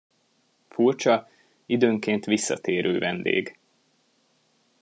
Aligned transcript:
Furcsa, 0.69 1.29
időnként 1.65 2.25
visszatérő 2.25 2.99
vendég. 2.99 3.57